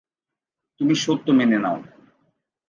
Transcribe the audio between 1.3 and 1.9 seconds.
মেনে নাও।